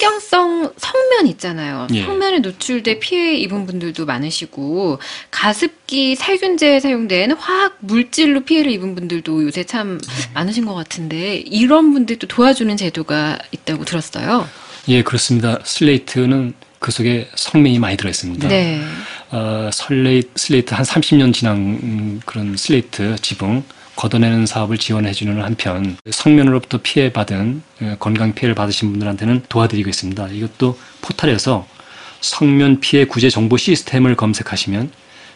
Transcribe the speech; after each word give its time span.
일회성 0.00 0.72
석면 0.76 1.26
있잖아요. 1.28 1.86
예. 1.92 2.04
석면에 2.04 2.38
노출돼 2.38 3.00
피해 3.00 3.34
입은 3.34 3.66
분들도 3.66 4.06
많으시고 4.06 4.98
가습기 5.30 6.16
살균제에 6.16 6.80
사용된 6.80 7.32
화학 7.32 7.76
물질로 7.80 8.40
피해를 8.44 8.70
입은 8.72 8.94
분들도 8.94 9.44
요새 9.44 9.64
참 9.64 10.00
많으신 10.34 10.64
것 10.66 10.74
같은데 10.74 11.36
이런 11.36 11.92
분들도 11.92 12.28
도와주는 12.28 12.76
제도가 12.76 13.38
있다고 13.52 13.84
들었어요. 13.84 14.48
예, 14.88 15.02
그렇습니다. 15.02 15.58
슬레이트는 15.64 16.54
그 16.78 16.90
속에 16.90 17.28
석면이 17.34 17.78
많이 17.78 17.96
들어 17.96 18.08
있습니다. 18.08 18.48
네. 18.48 18.82
어, 19.30 19.68
슬레이, 19.72 20.22
슬레이트 20.34 20.72
한 20.72 20.84
30년 20.84 21.34
지난 21.34 21.56
음, 21.56 22.20
그런 22.24 22.56
슬레이트 22.56 23.16
지붕 23.20 23.62
걷어내는 24.00 24.46
사업을 24.46 24.78
지원해 24.78 25.12
주는 25.12 25.42
한편 25.42 25.98
석면으로부터 26.10 26.78
피해받은 26.78 27.62
어, 27.82 27.96
건강 27.98 28.34
피해를 28.34 28.54
받으신 28.54 28.90
분들한테는 28.92 29.42
도와드리고 29.50 29.90
있습니다. 29.90 30.28
이것도 30.28 30.78
포털에서 31.02 31.66
성면 32.22 32.80
피해 32.80 33.04
구제 33.04 33.28
정보 33.28 33.58
시스템을 33.58 34.16
검색하시면 34.16 34.90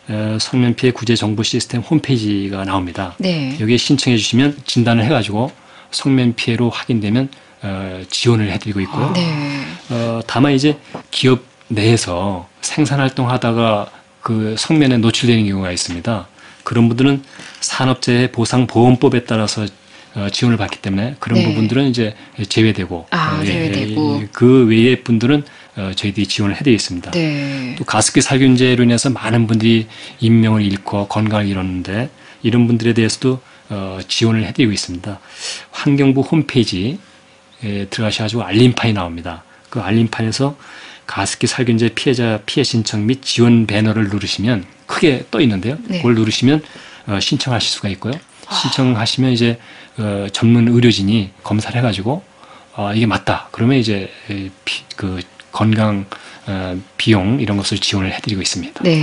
어, 0.08 0.38
성면 0.40 0.76
피해 0.76 0.92
구제 0.92 1.14
정보 1.14 1.42
시스템 1.42 1.82
홈페이지가 1.82 2.64
나옵니다. 2.64 3.14
네. 3.18 3.54
여기에 3.60 3.76
신청해 3.76 4.16
주시면 4.16 4.56
진단을 4.64 5.04
해가지고 5.04 5.52
성면 5.90 6.34
피해로 6.34 6.70
확인되면 6.70 7.28
어, 7.64 8.02
지원을 8.08 8.50
해드리고 8.50 8.80
있고요. 8.80 9.12
네. 9.12 9.60
어, 9.90 10.20
다만 10.26 10.52
이제 10.52 10.78
기업 11.10 11.42
내에서 11.68 12.48
생산 12.62 13.00
활동하다가 13.00 13.90
그 14.22 14.54
성면에 14.56 14.96
노출되는 14.96 15.46
경우가 15.48 15.70
있습니다. 15.70 16.28
그런 16.64 16.88
분들은 16.88 17.22
산업재해 17.60 18.32
보상 18.32 18.66
보험법에 18.66 19.24
따라서 19.24 19.66
어, 20.14 20.28
지원을 20.30 20.56
받기 20.56 20.78
때문에 20.78 21.16
그런 21.18 21.40
네. 21.40 21.48
부분들은 21.48 21.88
이제 21.88 22.14
제외되고 22.48 23.06
아, 23.10 23.38
어, 23.40 23.44
제외되고. 23.44 24.20
예, 24.22 24.28
그 24.32 24.66
외의 24.66 25.02
분들은 25.02 25.42
어, 25.76 25.92
저희들이 25.94 26.26
지원을 26.26 26.56
해드리겠습니다. 26.56 27.10
네. 27.10 27.74
또 27.76 27.84
가습기 27.84 28.20
살균제로 28.20 28.84
인해서 28.84 29.10
많은 29.10 29.46
분들이 29.48 29.88
인명을 30.20 30.62
잃고 30.62 31.08
건강을 31.08 31.48
잃었는데 31.48 32.10
이런 32.42 32.66
분들에 32.66 32.94
대해서도 32.94 33.40
어, 33.70 33.98
지원을 34.06 34.44
해드리고 34.46 34.72
있습니다. 34.72 35.18
환경부 35.72 36.20
홈페이지에 36.20 36.98
들어가셔가지고 37.90 38.44
알림판이 38.44 38.92
나옵니다. 38.92 39.42
그 39.68 39.80
알림판에서 39.80 40.56
가습기 41.06 41.48
살균제 41.48 41.90
피해자 41.94 42.40
피해 42.46 42.62
신청 42.62 43.06
및 43.06 43.22
지원 43.22 43.66
배너를 43.66 44.08
누르시면 44.08 44.64
크게 44.94 45.24
떠 45.30 45.40
있는데요. 45.40 45.76
네. 45.88 45.98
그걸 45.98 46.14
누르시면 46.14 46.62
어, 47.06 47.18
신청하실 47.20 47.68
수가 47.70 47.88
있고요. 47.90 48.12
신청하시면 48.62 49.32
이제 49.32 49.58
어, 49.98 50.26
전문 50.32 50.68
의료진이 50.68 51.30
검사를 51.42 51.76
해가지고 51.76 52.22
아, 52.76 52.92
이게 52.94 53.06
맞다. 53.06 53.48
그러면 53.50 53.78
이제 53.78 54.10
에, 54.30 54.50
피- 54.64 54.82
그 54.96 55.20
건강 55.52 56.06
어, 56.46 56.78
비용 56.96 57.40
이런 57.40 57.56
것을 57.56 57.78
지원을 57.78 58.12
해드리고 58.14 58.40
있습니다. 58.42 58.82
네. 58.84 59.02